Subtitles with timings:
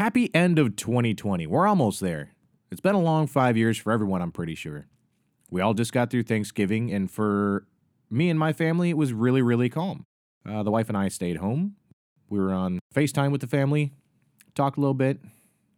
[0.00, 1.46] Happy end of 2020.
[1.46, 2.30] We're almost there.
[2.70, 4.86] It's been a long five years for everyone, I'm pretty sure.
[5.50, 7.66] We all just got through Thanksgiving, and for
[8.08, 10.06] me and my family, it was really, really calm.
[10.48, 11.76] Uh, the wife and I stayed home.
[12.30, 13.92] We were on FaceTime with the family,
[14.54, 15.20] talked a little bit,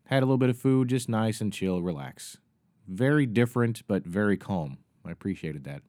[0.04, 2.38] had a little bit of food, just nice and chill, relax.
[2.86, 4.78] Very different, but very calm.
[5.04, 5.82] I appreciated that.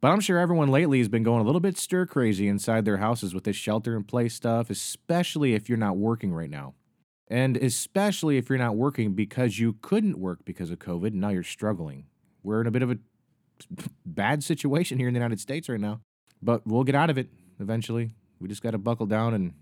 [0.00, 2.96] But I'm sure everyone lately has been going a little bit stir crazy inside their
[2.96, 6.74] houses with this shelter in place stuff, especially if you're not working right now.
[7.28, 11.30] And especially if you're not working because you couldn't work because of COVID and now
[11.30, 12.06] you're struggling.
[12.42, 12.98] We're in a bit of a
[14.04, 16.00] bad situation here in the United States right now,
[16.40, 18.14] but we'll get out of it eventually.
[18.38, 19.54] We just got to buckle down and,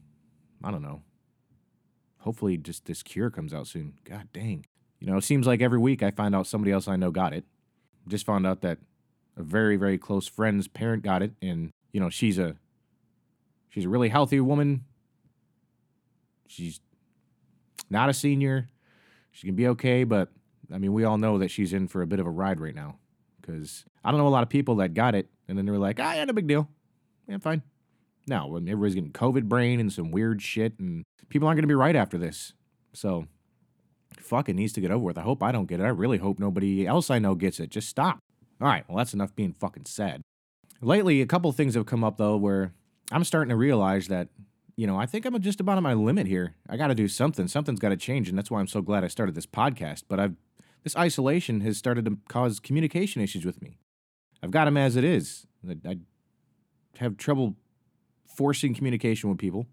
[0.62, 1.02] I don't know,
[2.18, 3.94] hopefully just this cure comes out soon.
[4.04, 4.66] God dang.
[5.00, 7.32] You know, it seems like every week I find out somebody else I know got
[7.32, 7.44] it.
[8.08, 8.78] Just found out that
[9.36, 12.56] a very, very close friend's parent got it, and, you know, she's a
[13.68, 14.84] she's a really healthy woman.
[16.46, 16.80] She's
[17.90, 18.68] not a senior.
[19.32, 20.30] She can be okay, but
[20.72, 22.74] I mean, we all know that she's in for a bit of a ride right
[22.74, 22.96] now.
[23.40, 25.78] Because I don't know a lot of people that got it, and then they were
[25.78, 26.68] like, ah, yeah, no big deal.
[27.28, 27.62] Yeah, I'm fine.
[28.26, 31.74] Now, everybody's getting COVID brain and some weird shit, and people aren't going to be
[31.74, 32.54] right after this.
[32.94, 33.26] So,
[34.18, 35.18] fuck, it needs to get over with.
[35.18, 35.84] I hope I don't get it.
[35.84, 37.68] I really hope nobody else I know gets it.
[37.68, 38.18] Just stop.
[38.62, 40.22] All right, well, that's enough being fucking sad.
[40.80, 42.72] Lately, a couple things have come up, though, where
[43.12, 44.28] I'm starting to realize that
[44.76, 46.54] you know, I think I'm just about at my limit here.
[46.68, 47.48] I got to do something.
[47.48, 50.04] Something's got to change, and that's why I'm so glad I started this podcast.
[50.08, 50.36] But I've
[50.82, 53.78] this isolation has started to cause communication issues with me.
[54.42, 55.46] I've got them as it is.
[55.86, 55.98] I
[56.98, 57.56] have trouble
[58.26, 59.66] forcing communication with people.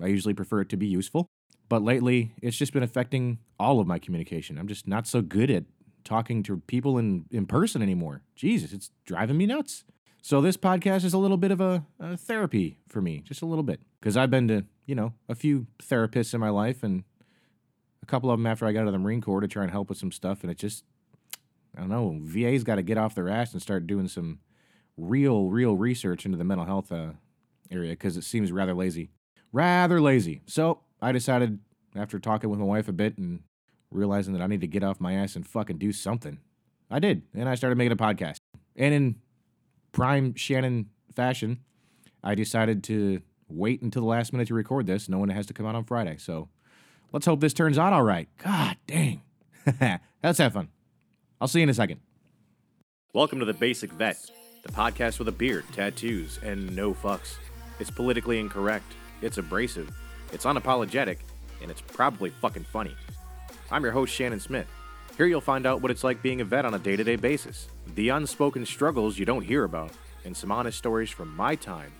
[0.00, 1.26] I usually prefer it to be useful,
[1.68, 4.58] but lately it's just been affecting all of my communication.
[4.58, 5.64] I'm just not so good at
[6.04, 8.22] talking to people in in person anymore.
[8.36, 9.84] Jesus, it's driving me nuts.
[10.26, 13.46] So this podcast is a little bit of a, a therapy for me, just a
[13.46, 17.04] little bit, because I've been to you know a few therapists in my life, and
[18.02, 19.70] a couple of them after I got out of the Marine Corps to try and
[19.70, 20.82] help with some stuff, and it just
[21.76, 22.18] I don't know.
[22.20, 24.40] VA's got to get off their ass and start doing some
[24.96, 27.10] real, real research into the mental health uh,
[27.70, 29.10] area because it seems rather lazy,
[29.52, 30.42] rather lazy.
[30.46, 31.60] So I decided
[31.94, 33.44] after talking with my wife a bit and
[33.92, 36.40] realizing that I need to get off my ass and fucking do something.
[36.90, 38.38] I did, and I started making a podcast.
[38.74, 39.16] And in
[39.96, 41.60] prime Shannon fashion,
[42.22, 45.54] I decided to wait until the last minute to record this, knowing it has to
[45.54, 46.18] come out on Friday.
[46.18, 46.50] So
[47.12, 48.28] let's hope this turns out all right.
[48.36, 49.22] God dang.
[50.22, 50.68] let's have fun.
[51.40, 52.00] I'll see you in a second.
[53.14, 54.18] Welcome to The Basic Vet,
[54.64, 57.36] the podcast with a beard, tattoos, and no fucks.
[57.80, 58.92] It's politically incorrect,
[59.22, 59.90] it's abrasive,
[60.30, 61.20] it's unapologetic,
[61.62, 62.94] and it's probably fucking funny.
[63.70, 64.66] I'm your host, Shannon Smith.
[65.16, 67.16] Here you'll find out what it's like being a vet on a day to day
[67.16, 69.90] basis, the unspoken struggles you don't hear about,
[70.24, 71.92] and some honest stories from my time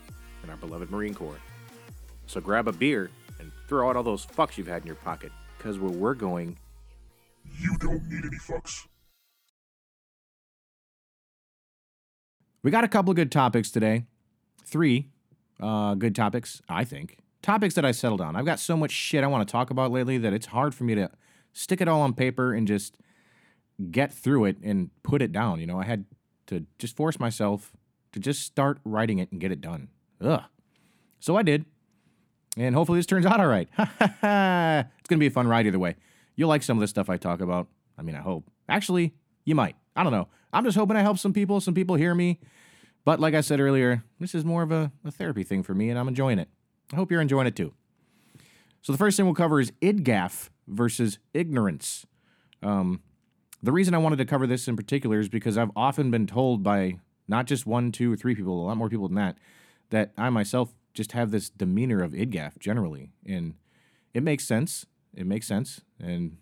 [0.44, 1.40] in our beloved Marine Corps.
[2.26, 5.32] So grab a beer and throw out all those fucks you've had in your pocket,
[5.56, 6.58] because where we're going,
[7.58, 8.86] you don't need any fucks.
[12.62, 14.04] We got a couple of good topics today.
[14.64, 15.08] Three
[15.60, 17.18] uh, good topics, I think.
[17.40, 18.36] Topics that I settled on.
[18.36, 20.84] I've got so much shit I want to talk about lately that it's hard for
[20.84, 21.10] me to
[21.52, 22.98] stick it all on paper and just
[23.90, 25.60] get through it and put it down.
[25.60, 26.04] You know, I had
[26.46, 27.72] to just force myself
[28.12, 29.88] to just start writing it and get it done.
[30.20, 30.42] Ugh.
[31.20, 31.64] So I did.
[32.56, 33.68] And hopefully this turns out all right.
[33.78, 35.96] it's going to be a fun ride either way.
[36.36, 37.68] You'll like some of the stuff I talk about.
[37.98, 38.50] I mean, I hope.
[38.68, 39.76] Actually, you might.
[39.94, 40.28] I don't know.
[40.52, 41.60] I'm just hoping I help some people.
[41.60, 42.40] Some people hear me.
[43.04, 45.90] But like I said earlier, this is more of a, a therapy thing for me,
[45.90, 46.48] and I'm enjoying it.
[46.92, 47.72] I hope you're enjoying it too.
[48.82, 52.06] So the first thing we'll cover is IDGAF versus ignorance.
[52.62, 53.02] Um,
[53.66, 56.62] the reason I wanted to cover this in particular is because I've often been told
[56.62, 59.38] by not just one, two, or three people, a lot more people than that,
[59.90, 63.10] that I myself just have this demeanor of idgaf generally.
[63.26, 63.54] And
[64.14, 64.86] it makes sense.
[65.12, 65.80] It makes sense.
[66.00, 66.36] And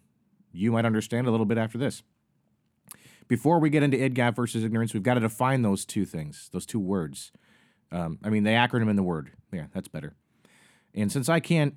[0.53, 2.03] you might understand a little bit after this.
[3.27, 6.67] Before we get into idgaf versus ignorance, we've got to define those two things, those
[6.67, 7.33] two words.
[7.91, 9.31] Um, I mean, the acronym and the word.
[9.51, 10.15] Yeah, that's better.
[10.95, 11.77] And since I can't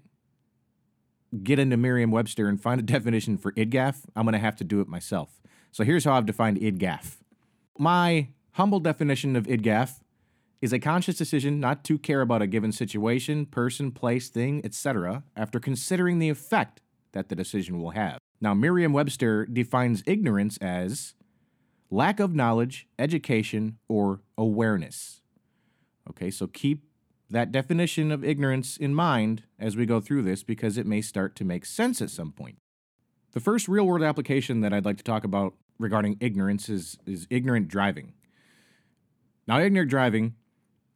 [1.43, 4.63] get into Merriam Webster and find a definition for IDGAF, I'm going to have to
[4.63, 5.41] do it myself.
[5.71, 7.17] So here's how I've defined IDGAF.
[7.77, 9.99] My humble definition of IDGAF
[10.61, 15.23] is a conscious decision not to care about a given situation, person, place, thing, etc.,
[15.35, 16.81] after considering the effect
[17.11, 18.17] that the decision will have.
[18.41, 21.13] Now, Merriam Webster defines ignorance as
[21.89, 25.21] lack of knowledge, education, or awareness.
[26.09, 26.86] Okay, so keep
[27.29, 31.35] that definition of ignorance in mind as we go through this because it may start
[31.35, 32.57] to make sense at some point.
[33.33, 37.27] The first real world application that I'd like to talk about regarding ignorance is, is
[37.29, 38.13] ignorant driving.
[39.47, 40.35] Now, ignorant driving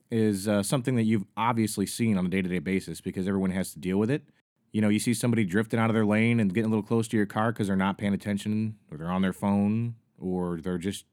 [0.10, 3.51] is uh, something that you've obviously seen on a day to day basis because everyone
[3.51, 4.24] has to deal with it.
[4.72, 7.07] You know, you see somebody drifting out of their lane and getting a little close
[7.10, 10.78] to your car because they're not paying attention or they're on their phone or they're
[10.78, 11.06] just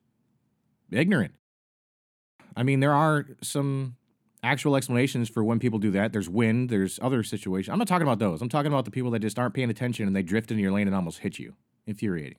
[0.91, 1.35] ignorant.
[2.57, 3.97] I mean, there are some
[4.43, 6.13] actual explanations for when people do that.
[6.13, 7.73] There's wind, there's other situations.
[7.73, 8.41] I'm not talking about those.
[8.41, 10.73] I'm talking about the people that just aren't paying attention and they drift into your
[10.73, 11.55] lane and almost hit you.
[11.87, 12.39] Infuriating.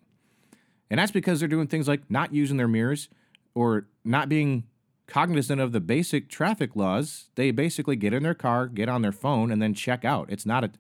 [0.89, 3.09] And that's because they're doing things like not using their mirrors
[3.53, 4.63] or not being
[5.07, 7.29] cognizant of the basic traffic laws.
[7.35, 10.31] They basically get in their car, get on their phone, and then check out.
[10.31, 10.71] It's not a.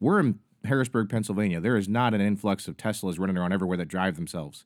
[0.00, 1.60] We're in Harrisburg, Pennsylvania.
[1.60, 4.64] There is not an influx of Teslas running around everywhere that drive themselves.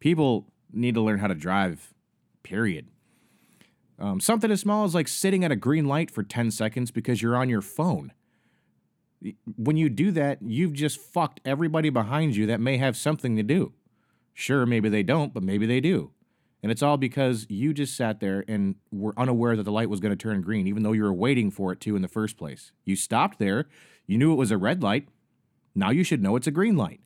[0.00, 1.92] People need to learn how to drive,
[2.42, 2.86] period.
[3.98, 7.20] Um, something as small as like sitting at a green light for 10 seconds because
[7.20, 8.12] you're on your phone.
[9.56, 13.42] When you do that, you've just fucked everybody behind you that may have something to
[13.42, 13.72] do.
[14.32, 16.12] Sure, maybe they don't, but maybe they do.
[16.62, 20.00] And it's all because you just sat there and were unaware that the light was
[20.00, 22.36] going to turn green, even though you were waiting for it to in the first
[22.36, 22.72] place.
[22.84, 23.66] You stopped there,
[24.06, 25.08] you knew it was a red light.
[25.74, 27.00] Now you should know it's a green light.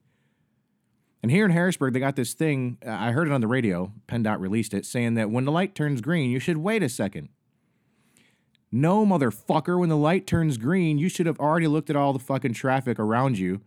[1.23, 2.79] And here in Harrisburg, they got this thing.
[2.85, 3.93] I heard it on the radio.
[4.09, 7.29] PennDOT released it saying that when the light turns green, you should wait a second.
[8.73, 12.19] No, motherfucker, when the light turns green, you should have already looked at all the
[12.19, 13.61] fucking traffic around you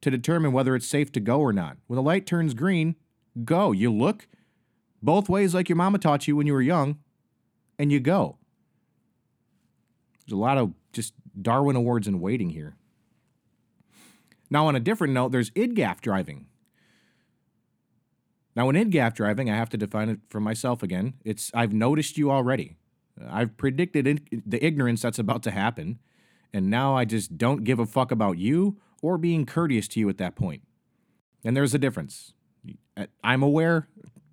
[0.00, 1.76] to determine whether it's safe to go or not.
[1.86, 2.96] When the light turns green,
[3.44, 3.72] go.
[3.72, 4.26] You look
[5.02, 6.98] both ways like your mama taught you when you were young,
[7.78, 8.38] and you go.
[10.24, 12.76] There's a lot of just Darwin Awards in waiting here.
[14.48, 16.46] Now, on a different note, there's IDGAF driving.
[18.54, 21.14] Now, in IDGAF driving, I have to define it for myself again.
[21.24, 22.76] It's I've noticed you already.
[23.28, 25.98] I've predicted in, the ignorance that's about to happen,
[26.52, 30.08] and now I just don't give a fuck about you or being courteous to you
[30.08, 30.62] at that point.
[31.44, 32.34] And there's a difference.
[33.24, 33.88] I'm aware,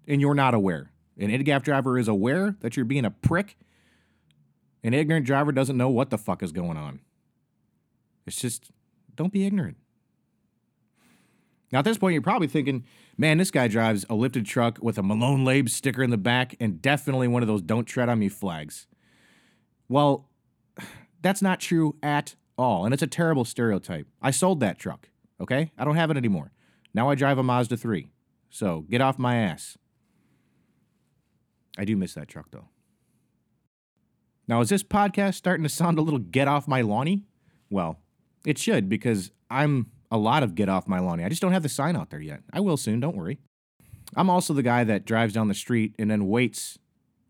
[0.07, 0.91] and you're not aware.
[1.17, 3.57] An IDGAF driver is aware that you're being a prick.
[4.83, 6.99] An ignorant driver doesn't know what the fuck is going on.
[8.25, 8.71] It's just
[9.15, 9.77] don't be ignorant.
[11.71, 12.85] Now, at this point, you're probably thinking,
[13.17, 16.55] man, this guy drives a lifted truck with a Molon Labe sticker in the back
[16.59, 18.87] and definitely one of those don't tread on me flags.
[19.87, 20.29] Well,
[21.21, 22.85] that's not true at all.
[22.85, 24.07] And it's a terrible stereotype.
[24.21, 25.71] I sold that truck, okay?
[25.77, 26.51] I don't have it anymore.
[26.93, 28.09] Now I drive a Mazda 3.
[28.49, 29.77] So get off my ass.
[31.77, 32.67] I do miss that truck, though.
[34.47, 37.25] Now, is this podcast starting to sound a little get off my lawny?
[37.69, 37.99] Well,
[38.45, 41.19] it should because I'm a lot of get off my lawn.
[41.23, 42.41] I just don't have the sign out there yet.
[42.51, 43.39] I will soon, don't worry.
[44.15, 46.79] I'm also the guy that drives down the street and then waits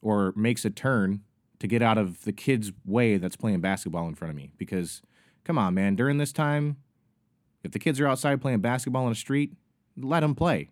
[0.01, 1.21] or makes a turn
[1.59, 4.51] to get out of the kid's way that's playing basketball in front of me.
[4.57, 5.01] Because,
[5.43, 6.77] come on, man, during this time,
[7.63, 9.53] if the kids are outside playing basketball on the street,
[9.97, 10.69] let them play.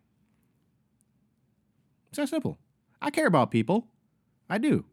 [2.10, 2.58] It's that simple.
[3.02, 3.88] I care about people.
[4.50, 4.86] I do.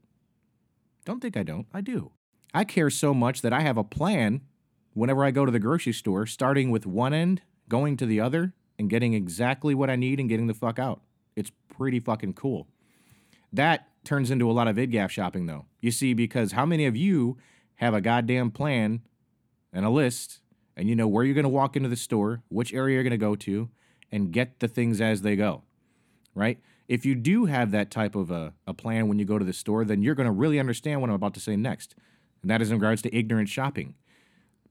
[1.04, 1.66] Don't think I don't.
[1.72, 2.10] I do.
[2.52, 4.40] I care so much that I have a plan
[4.94, 8.54] whenever I go to the grocery store, starting with one end, going to the other,
[8.78, 11.02] and getting exactly what I need and getting the fuck out.
[11.36, 12.68] It's pretty fucking cool.
[13.52, 15.66] That turns into a lot of IDGAF shopping, though.
[15.80, 17.36] You see, because how many of you
[17.76, 19.02] have a goddamn plan
[19.72, 20.40] and a list,
[20.76, 23.10] and you know where you're going to walk into the store, which area you're going
[23.10, 23.70] to go to,
[24.12, 25.62] and get the things as they go,
[26.34, 26.58] right?
[26.86, 29.52] If you do have that type of a, a plan when you go to the
[29.52, 31.94] store, then you're going to really understand what I'm about to say next.
[32.42, 33.94] And that is in regards to ignorant shopping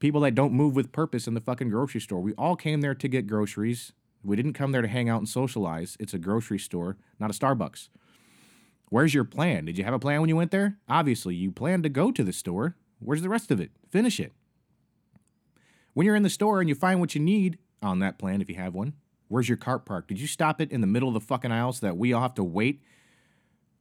[0.04, 2.20] people that don't move with purpose in the fucking grocery store.
[2.20, 3.94] We all came there to get groceries.
[4.22, 5.96] We didn't come there to hang out and socialize.
[5.98, 7.88] It's a grocery store, not a Starbucks.
[8.90, 9.64] Where's your plan?
[9.64, 10.78] Did you have a plan when you went there?
[10.90, 12.76] Obviously, you planned to go to the store.
[13.00, 13.72] Where's the rest of it?
[13.92, 14.34] Finish it.
[15.94, 18.50] When you're in the store and you find what you need on that plan, if
[18.50, 18.96] you have one,
[19.30, 20.10] where's your cart parked?
[20.10, 22.24] Did you stop it in the middle of the fucking aisle so that we all
[22.24, 22.84] have to wait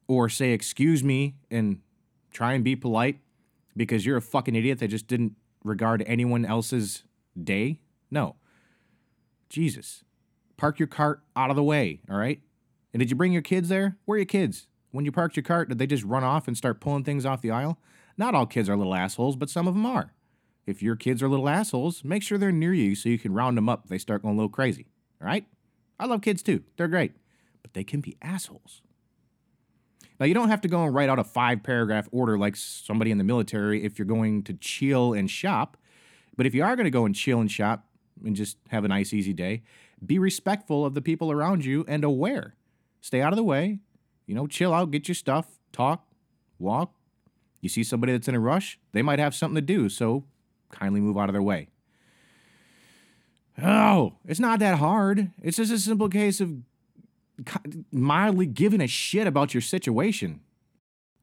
[0.07, 1.81] or say, excuse me, and
[2.31, 3.19] try and be polite
[3.77, 7.05] because you're a fucking idiot that just didn't regard anyone else's
[7.43, 7.81] day?
[8.11, 8.37] No.
[9.49, 10.05] Jesus.
[10.57, 12.41] Park your cart out of the way, all right?
[12.93, 13.97] And did you bring your kids there?
[14.05, 14.67] Where are your kids?
[14.91, 17.41] When you parked your cart, did they just run off and start pulling things off
[17.41, 17.79] the aisle?
[18.17, 20.13] Not all kids are little assholes, but some of them are.
[20.67, 23.57] If your kids are little assholes, make sure they're near you so you can round
[23.57, 24.87] them up if they start going a little crazy,
[25.21, 25.47] all right?
[25.99, 26.63] I love kids too.
[26.77, 27.13] They're great,
[27.63, 28.83] but they can be assholes.
[30.23, 33.11] Now, you don't have to go and write out a five paragraph order like somebody
[33.11, 35.77] in the military if you're going to chill and shop.
[36.37, 37.89] But if you are going to go and chill and shop
[38.25, 39.65] and just have a nice, easy day,
[40.07, 42.55] be respectful of the people around you and aware.
[43.01, 43.81] Stay out of the way.
[44.27, 46.07] You know, chill out, get your stuff, talk,
[46.61, 46.95] walk.
[47.61, 50.23] You see somebody that's in a rush, they might have something to do, so
[50.71, 51.67] kindly move out of their way.
[53.61, 55.33] Oh, it's not that hard.
[55.43, 56.59] It's just a simple case of
[57.91, 60.41] mildly giving a shit about your situation.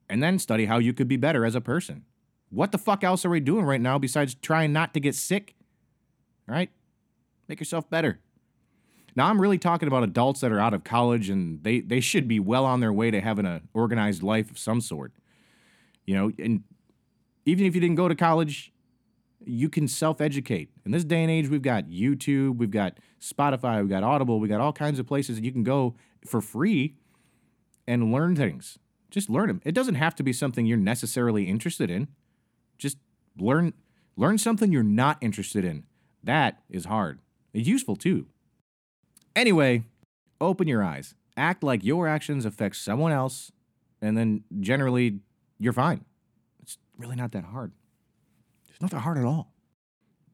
[0.08, 2.04] And then study how you could be better as a person.
[2.50, 5.54] What the fuck else are we doing right now besides trying not to get sick?
[6.48, 6.70] All right?
[7.48, 8.18] Make yourself better.
[9.14, 12.26] Now, I'm really talking about adults that are out of college and they, they should
[12.26, 15.12] be well on their way to having an organized life of some sort.
[16.06, 16.64] You know, and
[17.44, 18.72] even if you didn't go to college,
[19.44, 20.70] you can self educate.
[20.84, 24.50] In this day and age, we've got YouTube, we've got Spotify, we've got Audible, we've
[24.50, 25.94] got all kinds of places that you can go
[26.26, 26.96] for free
[27.86, 28.78] and learn things.
[29.10, 29.60] Just learn them.
[29.64, 32.08] It doesn't have to be something you're necessarily interested in.
[32.78, 32.98] Just
[33.38, 33.72] learn
[34.16, 35.84] learn something you're not interested in.
[36.22, 37.20] That is hard.
[37.52, 38.26] It's useful too.
[39.34, 39.84] Anyway,
[40.40, 41.14] open your eyes.
[41.36, 43.50] Act like your actions affect someone else,
[44.02, 45.20] and then generally
[45.58, 46.04] you're fine.
[46.62, 47.72] It's really not that hard.
[48.80, 49.52] It's not that hard at all.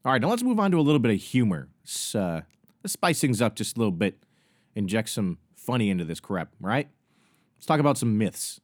[0.05, 1.69] All right, now let's move on to a little bit of humor.
[1.83, 2.43] Let's, uh,
[2.85, 4.23] let's spice things up just a little bit,
[4.76, 6.88] inject some funny into this crap, right?
[7.57, 8.61] Let's talk about some myths,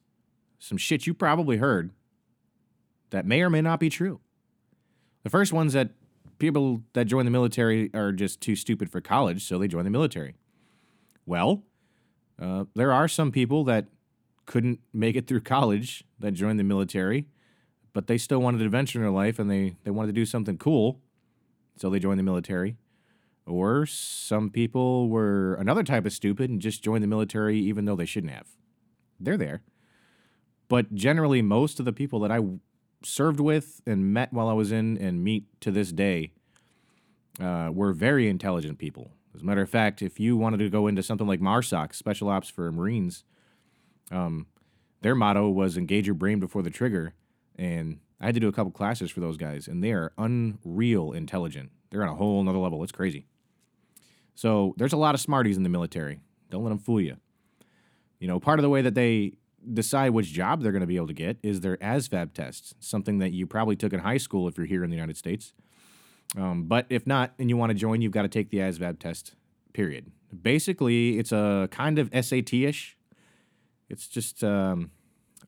[0.57, 1.91] some shit you probably heard
[3.09, 4.21] that may or may not be true.
[5.23, 5.89] The first one's that
[6.39, 9.89] people that join the military are just too stupid for college, so they join the
[9.89, 10.35] military.
[11.25, 11.61] Well,
[12.41, 13.87] uh, there are some people that
[14.45, 17.27] couldn't make it through college that joined the military,
[17.93, 20.57] but they still wanted adventure in their life and they, they wanted to do something
[20.57, 20.99] cool,
[21.77, 22.75] so they joined the military.
[23.45, 27.95] Or some people were another type of stupid and just joined the military even though
[27.95, 28.47] they shouldn't have.
[29.19, 29.61] They're there.
[30.67, 32.39] But generally, most of the people that I
[33.03, 36.31] served with and met while I was in and meet to this day
[37.39, 39.11] uh, were very intelligent people.
[39.35, 42.29] As a matter of fact, if you wanted to go into something like MARSOC, Special
[42.29, 43.23] Ops for Marines,
[44.11, 44.47] um,
[45.01, 47.13] their motto was engage your brain before the trigger.
[47.57, 51.11] And I had to do a couple classes for those guys, and they are unreal
[51.11, 51.71] intelligent.
[51.89, 52.81] They're on a whole nother level.
[52.83, 53.25] It's crazy.
[54.35, 56.19] So there's a lot of smarties in the military.
[56.49, 57.17] Don't let them fool you.
[58.19, 59.33] You know, part of the way that they
[59.71, 63.19] decide which job they're going to be able to get is their ASVAB test, something
[63.19, 65.53] that you probably took in high school if you're here in the United States.
[66.37, 68.99] Um, but if not, and you want to join, you've got to take the ASVAB
[68.99, 69.35] test,
[69.73, 70.11] period.
[70.41, 72.97] Basically, it's a kind of SAT ish.
[73.89, 74.91] It's just um,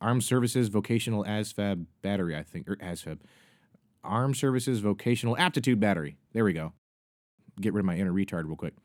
[0.06, 3.22] Armed Services Vocational ASVAB Battery, I think, or ASVAB.
[4.04, 6.16] Armed Services Vocational Aptitude Battery.
[6.32, 6.74] There we go.
[7.60, 8.76] Get rid of my inner retard real quick.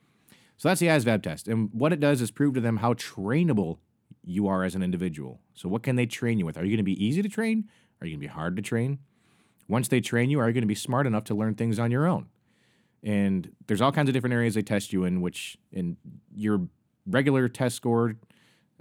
[0.57, 1.47] So that's the ASVAB test.
[1.47, 3.81] And what it does is prove to them how trainable
[4.25, 5.41] you are as an individual.
[5.53, 6.57] So, what can they train you with?
[6.57, 7.69] Are you going to be easy to train?
[8.01, 8.99] Are you going to be hard to train?
[9.69, 11.91] Once they train you, are you going to be smart enough to learn things on
[11.91, 12.29] your own?
[13.03, 15.99] And there's all kinds of different areas they test you in, which in
[16.35, 16.67] your
[17.07, 18.17] regular test score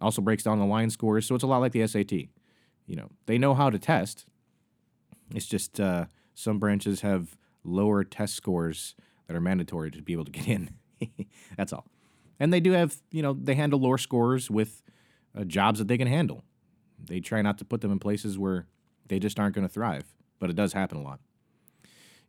[0.02, 1.26] also breaks down the line scores.
[1.26, 2.12] So it's a lot like the SAT.
[2.12, 4.26] You know, they know how to test.
[5.34, 8.96] It's just uh, some branches have lower test scores
[9.28, 10.70] that are mandatory to be able to get in.
[11.58, 11.86] That's all.
[12.40, 14.82] And they do have, you know, they handle lower scores with
[15.38, 16.44] uh, jobs that they can handle.
[16.98, 18.68] They try not to put them in places where
[19.08, 21.20] they just aren't going to thrive, but it does happen a lot.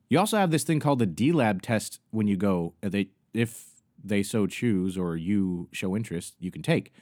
[0.08, 2.74] You also have this thing called the DLAB test when you go.
[2.82, 6.92] uh, They, if they so choose or you show interest, you can take.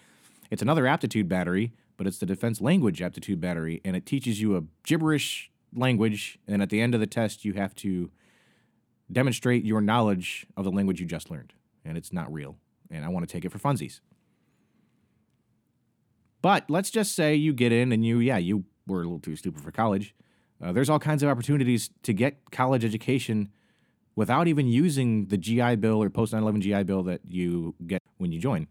[0.50, 4.56] It's another aptitude battery, but it's the defense language aptitude battery, and it teaches you
[4.56, 6.38] a gibberish language.
[6.46, 8.10] And at the end of the test, you have to
[9.10, 11.52] demonstrate your knowledge of the language you just learned,
[11.84, 12.56] and it's not real.
[12.90, 14.00] And I want to take it for funsies.
[16.40, 19.36] But let's just say you get in and you, yeah, you were a little too
[19.36, 20.14] stupid for college.
[20.62, 23.50] Uh, there's all kinds of opportunities to get college education
[24.16, 28.02] without even using the GI Bill or post 9 11 GI Bill that you get
[28.16, 28.66] when you join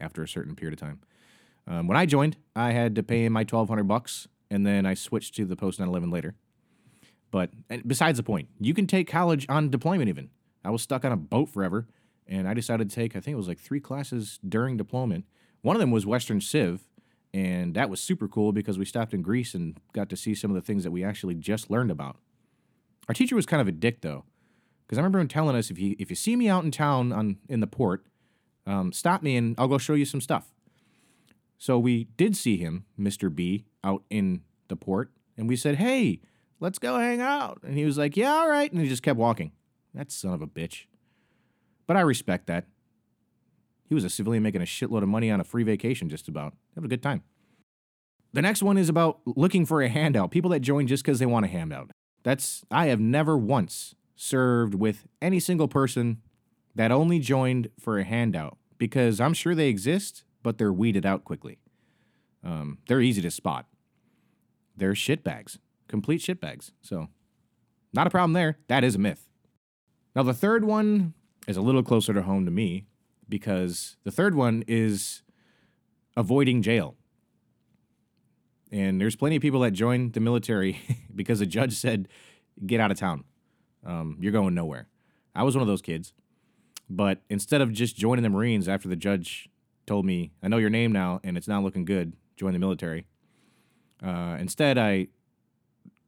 [0.00, 1.00] after a certain period of time.
[1.66, 5.34] Um, when I joined, I had to pay my 1200 bucks and then I switched
[5.36, 6.34] to the post 9 11 later.
[7.30, 7.50] But
[7.86, 10.30] besides the point, you can take college on deployment even.
[10.64, 11.86] I was stuck on a boat forever
[12.26, 15.24] and I decided to take, I think it was like three classes during deployment.
[15.62, 16.86] One of them was Western Civ,
[17.32, 20.50] and that was super cool because we stopped in Greece and got to see some
[20.50, 22.16] of the things that we actually just learned about.
[23.08, 24.24] Our teacher was kind of a dick though,
[24.86, 27.12] because I remember him telling us if you if you see me out in town
[27.12, 28.06] on in the port,
[28.66, 30.52] um, stop me and I'll go show you some stuff.
[31.58, 33.34] So we did see him, Mr.
[33.34, 36.20] B, out in the port, and we said, "Hey,
[36.60, 39.18] let's go hang out." And he was like, "Yeah, all right," and he just kept
[39.18, 39.52] walking.
[39.94, 40.84] That son of a bitch.
[41.86, 42.66] But I respect that.
[43.88, 46.54] He was a civilian making a shitload of money on a free vacation, just about.
[46.74, 47.22] Having a good time.
[48.32, 50.30] The next one is about looking for a handout.
[50.30, 51.90] People that join just because they want a handout.
[52.22, 56.20] That's, I have never once served with any single person
[56.74, 61.24] that only joined for a handout because I'm sure they exist, but they're weeded out
[61.24, 61.58] quickly.
[62.44, 63.66] Um, they're easy to spot.
[64.76, 66.70] They're shitbags, complete shitbags.
[66.82, 67.08] So,
[67.92, 68.56] not a problem there.
[68.68, 69.28] That is a myth.
[70.14, 71.14] Now, the third one
[71.48, 72.86] is a little closer to home to me
[73.28, 75.22] because the third one is
[76.16, 76.94] avoiding jail.
[78.70, 80.78] And there's plenty of people that join the military
[81.12, 82.06] because the judge said,
[82.64, 83.24] get out of town.
[83.84, 84.86] Um, you're going nowhere.
[85.34, 86.12] I was one of those kids.
[86.88, 89.48] But instead of just joining the Marines after the judge
[89.86, 93.06] told me, I know your name now and it's not looking good, join the military,
[94.04, 95.08] uh, instead I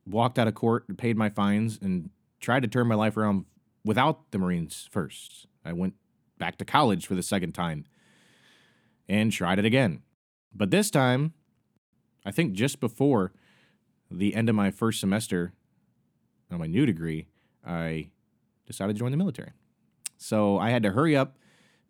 [0.07, 3.45] walked out of court paid my fines and tried to turn my life around
[3.85, 5.47] without the Marines first.
[5.65, 5.95] I went
[6.39, 7.85] back to college for the second time
[9.09, 10.03] and tried it again.
[10.55, 11.35] But this time,
[12.25, 13.33] I think just before
[14.11, 15.53] the end of my first semester
[16.51, 17.29] on my new degree,
[17.67, 18.11] I
[18.67, 19.53] decided to join the military.
[20.17, 21.37] So I had to hurry up,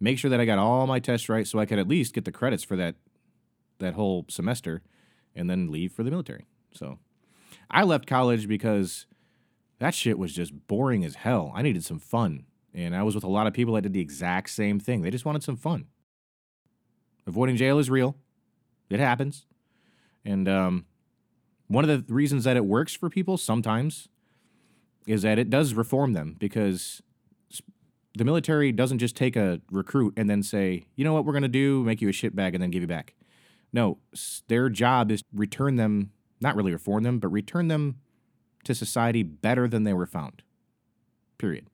[0.00, 2.24] make sure that I got all my tests right so I could at least get
[2.24, 2.96] the credits for that
[3.78, 4.82] that whole semester
[5.34, 6.46] and then leave for the military.
[6.72, 6.98] So
[7.70, 9.06] I left college because
[9.78, 11.52] that shit was just boring as hell.
[11.54, 12.44] I needed some fun.
[12.74, 15.02] And I was with a lot of people that did the exact same thing.
[15.02, 15.86] They just wanted some fun.
[17.26, 18.16] Avoiding jail is real.
[18.90, 19.46] It happens.
[20.24, 20.86] And um,
[21.68, 24.08] one of the reasons that it works for people sometimes
[25.06, 27.02] is that it does reform them because
[28.16, 31.42] the military doesn't just take a recruit and then say, you know what we're going
[31.42, 33.14] to do, make you a shitbag and then give you back.
[33.72, 33.98] No,
[34.48, 37.96] their job is return them, not really reform them, but return them
[38.64, 40.42] to society better than they were found.
[41.36, 41.66] Period.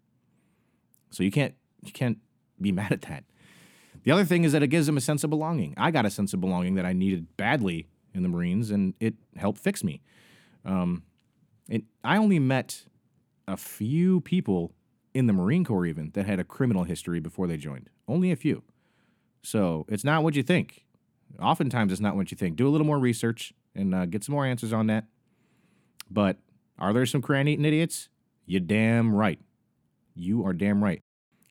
[1.10, 2.18] So you can't you can't
[2.60, 3.24] be mad at that.
[4.02, 5.74] The other thing is that it gives them a sense of belonging.
[5.76, 9.14] I got a sense of belonging that I needed badly in the Marines, and it
[9.36, 10.02] helped fix me.
[10.64, 11.04] Um,
[11.70, 12.84] and I only met
[13.48, 14.72] a few people
[15.14, 17.88] in the Marine Corps even that had a criminal history before they joined.
[18.06, 18.62] Only a few.
[19.42, 20.85] So it's not what you think.
[21.40, 22.56] Oftentimes, it's not what you think.
[22.56, 25.04] Do a little more research and uh, get some more answers on that.
[26.11, 26.38] But
[26.78, 28.09] are there some crayon eating idiots?
[28.47, 29.38] You damn right.
[30.14, 31.00] You are damn right.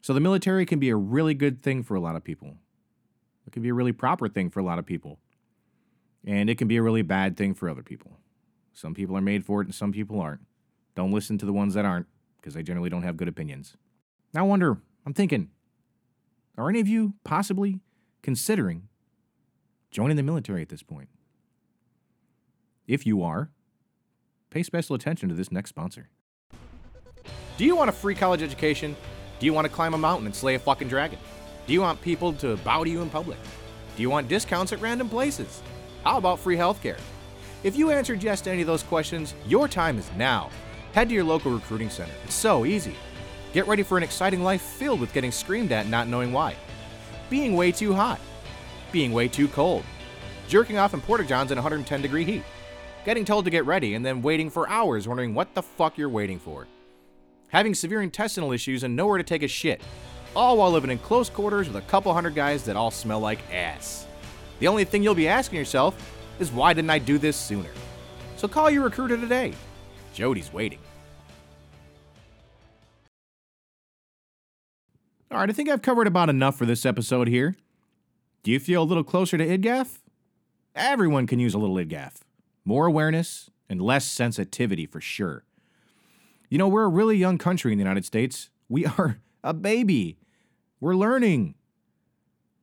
[0.01, 2.57] So the military can be a really good thing for a lot of people.
[3.47, 5.19] It can be a really proper thing for a lot of people.
[6.25, 8.17] And it can be a really bad thing for other people.
[8.73, 10.41] Some people are made for it and some people aren't.
[10.95, 12.07] Don't listen to the ones that aren't
[12.43, 13.77] because they generally don't have good opinions.
[14.33, 15.49] Now I wonder, I'm thinking,
[16.57, 17.79] are any of you possibly
[18.21, 18.89] considering
[19.91, 21.07] joining the military at this point?
[22.85, 23.49] If you are,
[24.49, 26.09] pay special attention to this next sponsor.
[27.57, 28.97] Do you want a free college education?
[29.39, 31.19] Do you want to climb a mountain and slay a fucking dragon?
[31.65, 33.37] Do you want people to bow to you in public?
[33.95, 35.61] Do you want discounts at random places?
[36.03, 36.99] How about free healthcare?
[37.63, 40.49] If you answered yes to any of those questions, your time is now.
[40.93, 42.13] Head to your local recruiting center.
[42.23, 42.95] It's so easy.
[43.53, 46.55] Get ready for an exciting life filled with getting screamed at not knowing why.
[47.29, 48.19] Being way too hot.
[48.91, 49.83] Being way too cold.
[50.47, 52.43] Jerking off in Porta Johns in 110 degree heat.
[53.05, 56.09] Getting told to get ready and then waiting for hours wondering what the fuck you're
[56.09, 56.67] waiting for
[57.53, 59.79] having severe intestinal issues, and nowhere to take a shit,
[60.35, 63.39] all while living in close quarters with a couple hundred guys that all smell like
[63.53, 64.07] ass.
[64.59, 65.95] The only thing you'll be asking yourself
[66.39, 67.69] is why didn't I do this sooner?
[68.37, 69.53] So call your recruiter today.
[70.15, 70.79] Jody's waiting.
[75.33, 77.55] All right, I think I've covered about enough for this episode here.
[78.43, 79.97] Do you feel a little closer to IDGAF?
[80.75, 82.17] Everyone can use a little IDGAF.
[82.63, 85.43] More awareness and less sensitivity for sure.
[86.49, 88.51] You know, we're a really young country in the United States.
[88.69, 90.19] We are a baby.
[90.79, 91.55] We're learning.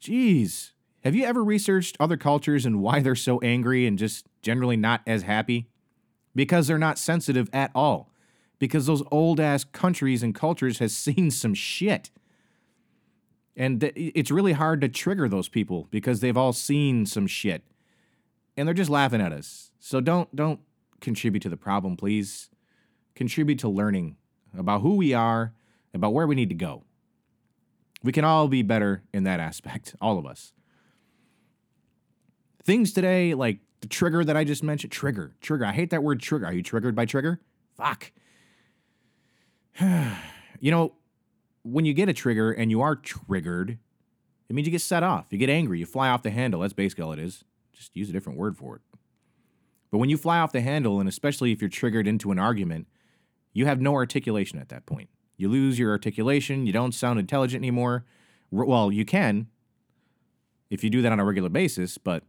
[0.00, 0.70] Jeez.
[1.02, 5.00] Have you ever researched other cultures and why they're so angry and just generally not
[5.08, 5.68] as happy?
[6.36, 8.12] Because they're not sensitive at all.
[8.60, 12.10] Because those old ass countries and cultures has seen some shit.
[13.56, 17.62] And th- it's really hard to trigger those people because they've all seen some shit.
[18.56, 19.70] And they're just laughing at us.
[19.78, 20.60] So don't don't
[21.00, 22.50] contribute to the problem, please
[23.14, 24.16] contribute to learning
[24.56, 25.52] about who we are,
[25.94, 26.84] about where we need to go.
[28.02, 30.52] We can all be better in that aspect, all of us.
[32.64, 35.64] Things today, like the trigger that I just mentioned, trigger, trigger.
[35.64, 36.46] I hate that word trigger.
[36.46, 37.40] Are you triggered by trigger?
[37.76, 38.12] Fuck.
[39.80, 40.92] you know,
[41.62, 43.78] when you get a trigger and you are triggered,
[44.48, 45.26] it means you get set off.
[45.30, 45.78] You get angry.
[45.78, 46.60] You fly off the handle.
[46.60, 47.44] That's basically all it is.
[47.72, 48.82] Just use a different word for it.
[49.90, 52.86] But when you fly off the handle, and especially if you're triggered into an argument,
[53.52, 55.08] you have no articulation at that point.
[55.36, 56.66] You lose your articulation.
[56.66, 58.04] You don't sound intelligent anymore.
[58.50, 59.48] Well, you can
[60.70, 62.22] if you do that on a regular basis, but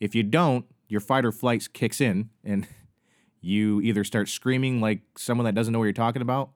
[0.00, 2.66] if you don't, your fight or flight kicks in and
[3.40, 6.50] you either start screaming like someone that doesn't know what you're talking about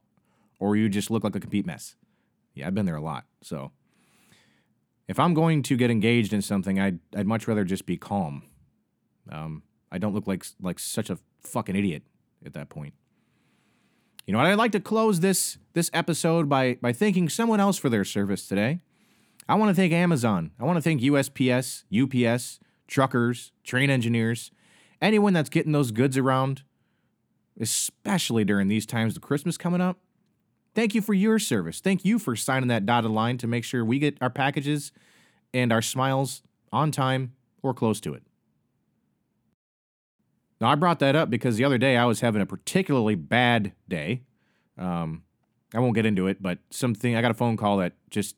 [0.59, 1.97] or you just look like a complete mess.
[2.55, 3.25] Yeah, I've been there a lot.
[3.43, 3.73] So
[5.09, 8.45] if I'm going to get engaged in something, I'd, I'd much rather just be calm.
[9.31, 12.03] Um, I don't look like like such a fucking idiot
[12.45, 12.95] at that point.
[14.27, 14.47] You know, what?
[14.47, 18.47] I'd like to close this this episode by by thanking someone else for their service
[18.47, 18.81] today.
[19.49, 20.53] I want to thank Amazon.
[20.59, 24.51] I want to thank USPS, UPS, truckers, train engineers,
[25.03, 26.63] anyone that's getting those goods around,
[27.61, 29.99] especially during these times, the Christmas coming up.
[30.75, 31.81] Thank you for your service.
[31.81, 34.93] Thank you for signing that dotted line to make sure we get our packages
[35.53, 38.23] and our smiles on time or close to it.
[40.61, 43.73] Now, I brought that up because the other day I was having a particularly bad
[43.89, 44.23] day.
[44.79, 45.23] Um,
[45.75, 48.37] I won't get into it, but something I got a phone call that just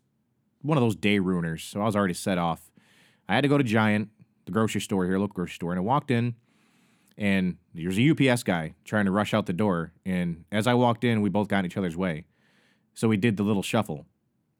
[0.62, 1.60] one of those day ruiners.
[1.60, 2.70] So I was already set off.
[3.28, 4.10] I had to go to Giant,
[4.44, 6.34] the grocery store here, local grocery store, and I walked in,
[7.18, 9.92] and there's a UPS guy trying to rush out the door.
[10.04, 12.26] And as I walked in, we both got in each other's way.
[12.94, 14.06] So we did the little shuffle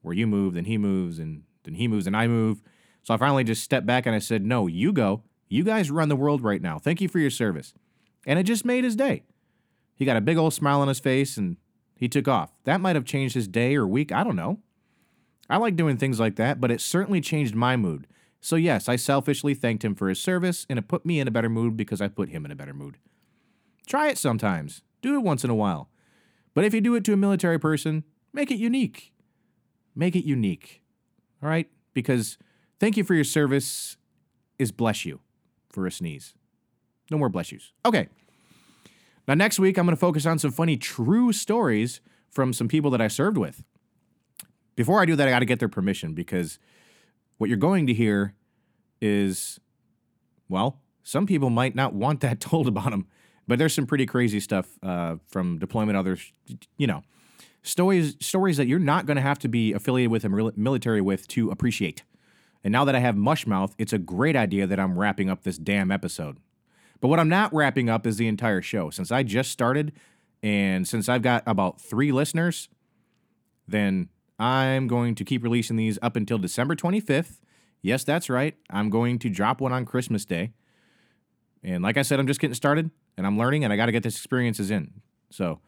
[0.02, 2.62] where you move, then he moves, and then he moves, and I move.
[3.02, 5.22] So I finally just stepped back and I said, No, you go.
[5.48, 6.78] You guys run the world right now.
[6.78, 7.72] Thank you for your service.
[8.26, 9.22] And it just made his day.
[9.94, 11.56] He got a big old smile on his face and
[11.96, 12.52] he took off.
[12.64, 14.12] That might have changed his day or week.
[14.12, 14.58] I don't know.
[15.48, 18.06] I like doing things like that, but it certainly changed my mood.
[18.46, 21.32] So, yes, I selfishly thanked him for his service, and it put me in a
[21.32, 22.96] better mood because I put him in a better mood.
[23.88, 25.90] Try it sometimes, do it once in a while.
[26.54, 29.12] But if you do it to a military person, make it unique.
[29.96, 30.80] Make it unique.
[31.42, 31.68] All right?
[31.92, 32.38] Because
[32.78, 33.96] thank you for your service
[34.60, 35.18] is bless you
[35.68, 36.32] for a sneeze.
[37.10, 37.72] No more bless yous.
[37.84, 38.08] Okay.
[39.26, 42.92] Now, next week, I'm going to focus on some funny true stories from some people
[42.92, 43.64] that I served with.
[44.76, 46.60] Before I do that, I got to get their permission because
[47.38, 48.35] what you're going to hear
[49.00, 49.60] is,
[50.48, 53.06] well, some people might not want that told about them,
[53.46, 55.96] but there's some pretty crazy stuff uh, from deployment.
[55.96, 56.32] Others,
[56.76, 57.02] you know,
[57.62, 61.26] stories stories that you're not going to have to be affiliated with and military with
[61.28, 62.02] to appreciate.
[62.64, 65.58] And now that I have Mushmouth, it's a great idea that I'm wrapping up this
[65.58, 66.38] damn episode.
[67.00, 68.90] But what I'm not wrapping up is the entire show.
[68.90, 69.92] Since I just started
[70.42, 72.68] and since I've got about three listeners,
[73.68, 77.38] then I'm going to keep releasing these up until December 25th.
[77.86, 78.56] Yes, that's right.
[78.68, 80.50] I'm going to drop one on Christmas Day.
[81.62, 83.92] And like I said, I'm just getting started and I'm learning and I got to
[83.92, 84.90] get this experiences in.
[85.30, 85.60] So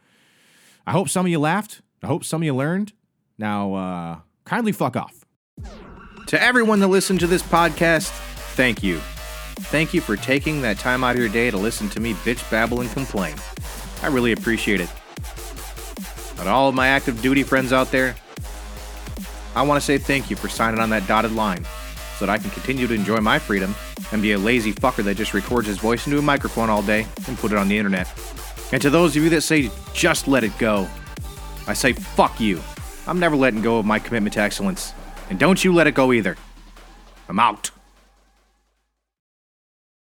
[0.85, 1.81] I hope some of you laughed.
[2.03, 2.93] I hope some of you learned.
[3.39, 5.25] Now, uh, kindly fuck off.
[6.27, 8.11] To everyone that listened to this podcast,
[8.57, 8.99] thank you.
[9.71, 12.51] Thank you for taking that time out of your day to listen to me bitch,
[12.51, 13.37] babble, and complain.
[14.03, 14.91] I really appreciate it.
[16.37, 18.17] But all of my active duty friends out there,
[19.55, 21.65] I want to say thank you for signing on that dotted line
[22.19, 23.75] so that I can continue to enjoy my freedom
[24.11, 27.07] and be a lazy fucker that just records his voice into a microphone all day
[27.29, 28.09] and put it on the internet.
[28.73, 30.89] And to those of you that say, just let it go,
[31.67, 32.61] I say, fuck you.
[33.07, 34.93] I'm never letting go of my commitment to excellence.
[35.31, 36.37] And don't you let it go either.
[37.29, 37.71] I'm out.